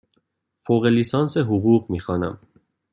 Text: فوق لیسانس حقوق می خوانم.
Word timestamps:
فوق 0.59 0.85
لیسانس 0.85 1.37
حقوق 1.37 1.89
می 1.91 1.99
خوانم. 1.99 2.39